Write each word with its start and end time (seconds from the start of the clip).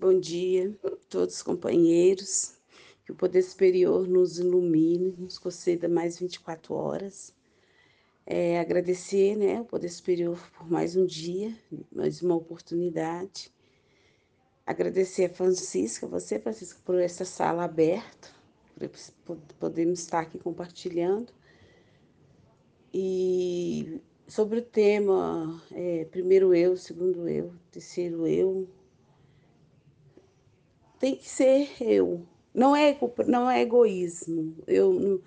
Bom 0.00 0.18
dia, 0.18 0.74
todos 1.10 1.34
os 1.34 1.42
companheiros. 1.42 2.54
Que 3.04 3.12
o 3.12 3.14
poder 3.14 3.42
superior 3.42 4.08
nos 4.08 4.38
ilumine, 4.38 5.14
nos 5.18 5.38
conceda 5.38 5.90
mais 5.90 6.18
24 6.18 6.72
horas. 6.72 7.34
É, 8.24 8.58
agradecer 8.58 9.36
né, 9.36 9.60
o 9.60 9.64
poder 9.66 9.90
superior 9.90 10.38
por 10.56 10.70
mais 10.70 10.96
um 10.96 11.04
dia, 11.04 11.54
mais 11.92 12.22
uma 12.22 12.34
oportunidade. 12.34 13.52
Agradecer 14.64 15.26
a 15.26 15.34
Francisca, 15.34 16.06
você, 16.06 16.38
Francisca, 16.38 16.80
por 16.82 16.98
essa 16.98 17.26
sala 17.26 17.64
aberta, 17.64 18.30
por 19.26 19.36
podermos 19.58 20.00
estar 20.00 20.20
aqui 20.20 20.38
compartilhando. 20.38 21.30
E 22.90 24.00
sobre 24.26 24.60
o 24.60 24.62
tema 24.62 25.62
é, 25.72 26.06
primeiro 26.06 26.54
eu, 26.54 26.74
segundo 26.74 27.28
eu, 27.28 27.52
terceiro 27.70 28.26
eu, 28.26 28.66
tem 31.00 31.16
que 31.16 31.28
ser 31.28 31.68
eu. 31.80 32.26
Não 32.54 32.76
é, 32.76 32.96
não 33.26 33.50
é 33.50 33.62
egoísmo. 33.62 34.54
Eu, 34.66 35.22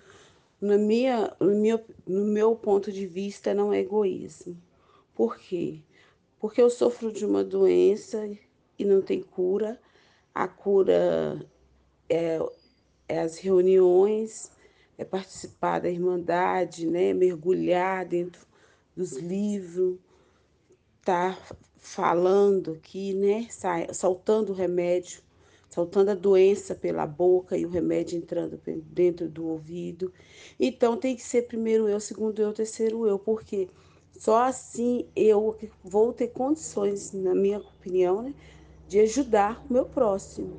na 0.60 0.78
minha, 0.78 1.34
no, 1.40 1.54
meu, 1.56 1.84
no 2.06 2.24
meu 2.24 2.54
ponto 2.54 2.92
de 2.92 3.06
vista, 3.06 3.52
não 3.52 3.72
é 3.72 3.80
egoísmo. 3.80 4.56
Por 5.14 5.36
quê? 5.36 5.80
Porque 6.38 6.62
eu 6.62 6.70
sofro 6.70 7.12
de 7.12 7.26
uma 7.26 7.42
doença 7.42 8.30
e 8.78 8.84
não 8.84 9.02
tem 9.02 9.20
cura. 9.20 9.80
A 10.32 10.46
cura 10.46 11.44
é, 12.08 12.38
é 13.08 13.20
as 13.20 13.38
reuniões, 13.38 14.52
é 14.96 15.04
participar 15.04 15.80
da 15.80 15.90
Irmandade, 15.90 16.86
né? 16.86 17.12
mergulhar 17.12 18.06
dentro 18.06 18.46
dos 18.96 19.16
livros, 19.16 19.98
estar 21.00 21.36
tá 21.36 21.56
falando 21.78 22.72
aqui, 22.72 23.12
né? 23.12 23.48
soltando 23.92 24.50
o 24.50 24.54
remédio 24.54 25.24
soltando 25.70 26.10
a 26.10 26.14
doença 26.14 26.74
pela 26.74 27.06
boca 27.06 27.56
e 27.56 27.66
o 27.66 27.68
remédio 27.68 28.18
entrando 28.18 28.60
dentro 28.86 29.28
do 29.28 29.46
ouvido. 29.46 30.12
Então 30.58 30.96
tem 30.96 31.16
que 31.16 31.22
ser 31.22 31.42
primeiro 31.42 31.88
eu, 31.88 31.98
segundo 31.98 32.40
eu, 32.40 32.52
terceiro 32.52 33.06
eu, 33.06 33.18
porque 33.18 33.68
só 34.16 34.44
assim 34.44 35.06
eu 35.16 35.56
vou 35.82 36.12
ter 36.12 36.28
condições, 36.28 37.12
na 37.12 37.34
minha 37.34 37.58
opinião, 37.58 38.22
né, 38.22 38.34
de 38.88 39.00
ajudar 39.00 39.64
o 39.68 39.72
meu 39.72 39.84
próximo. 39.84 40.52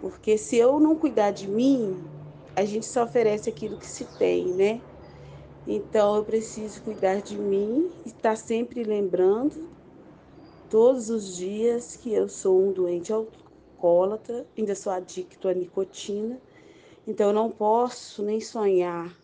Porque 0.00 0.38
se 0.38 0.56
eu 0.56 0.80
não 0.80 0.96
cuidar 0.96 1.30
de 1.30 1.46
mim, 1.46 2.02
a 2.56 2.64
gente 2.64 2.86
só 2.86 3.04
oferece 3.04 3.50
aquilo 3.50 3.76
que 3.76 3.86
se 3.86 4.04
tem, 4.18 4.46
né? 4.54 4.80
Então 5.66 6.16
eu 6.16 6.24
preciso 6.24 6.82
cuidar 6.82 7.20
de 7.20 7.36
mim 7.36 7.90
e 8.04 8.08
estar 8.08 8.36
sempre 8.36 8.82
lembrando 8.82 9.68
todos 10.70 11.10
os 11.10 11.36
dias 11.36 11.96
que 11.96 12.12
eu 12.12 12.28
sou 12.28 12.68
um 12.68 12.72
doente 12.72 13.12
alcoólatra, 13.80 14.46
ainda 14.56 14.74
sou 14.74 14.92
adicto 14.92 15.48
à 15.48 15.54
nicotina, 15.54 16.38
então 17.06 17.28
eu 17.28 17.32
não 17.32 17.50
posso 17.50 18.22
nem 18.22 18.40
sonhar 18.40 19.16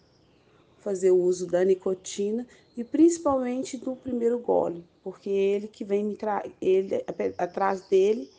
fazer 0.79 1.11
o 1.11 1.21
uso 1.21 1.47
da 1.47 1.65
nicotina 1.65 2.47
e 2.77 2.83
principalmente 2.83 3.77
do 3.77 3.95
primeiro 3.95 4.39
gole, 4.39 4.85
porque 5.03 5.29
ele 5.29 5.69
que 5.69 5.85
vem 5.85 6.05
me 6.05 6.17
tra 6.17 6.43
ele 6.61 7.05
atrás 7.37 7.83
dele 7.83 8.31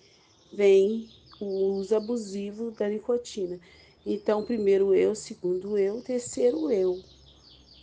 vem 0.51 1.09
o 1.39 1.45
uso 1.75 1.95
abusivo 1.95 2.71
da 2.71 2.89
nicotina. 2.89 3.59
Então, 4.05 4.43
primeiro 4.43 4.95
eu, 4.95 5.13
segundo 5.13 5.77
eu, 5.77 6.01
terceiro 6.01 6.71
eu. 6.71 6.99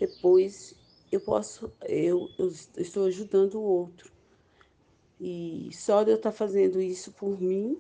Depois 0.01 0.75
eu 1.13 1.21
posso, 1.21 1.71
eu, 1.87 2.29
eu 2.39 2.51
estou 2.79 3.05
ajudando 3.05 3.57
o 3.57 3.63
outro. 3.63 4.11
E 5.21 5.69
só 5.73 6.03
de 6.03 6.11
eu 6.11 6.17
estar 6.17 6.33
fazendo 6.33 6.81
isso 6.81 7.13
por 7.13 7.41
mim, 7.41 7.79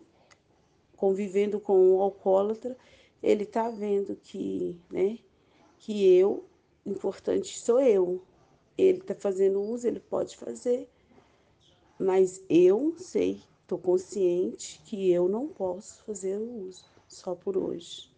convivendo 1.04 1.60
com 1.60 1.96
o 1.96 2.00
alcoólatra, 2.00 2.74
ele 3.22 3.42
está 3.42 3.68
vendo 3.68 4.16
que, 4.16 4.80
né, 4.90 5.18
que 5.76 6.16
eu, 6.16 6.46
importante 6.86 7.58
sou 7.58 7.78
eu. 7.78 8.22
Ele 8.78 9.00
está 9.00 9.14
fazendo 9.14 9.60
uso, 9.60 9.86
ele 9.86 10.00
pode 10.00 10.34
fazer, 10.34 10.88
mas 11.98 12.42
eu 12.48 12.94
sei, 12.96 13.42
estou 13.60 13.78
consciente 13.78 14.80
que 14.86 15.10
eu 15.10 15.28
não 15.28 15.46
posso 15.46 16.02
fazer 16.04 16.38
o 16.38 16.68
uso 16.68 16.86
só 17.06 17.34
por 17.34 17.58
hoje. 17.58 18.10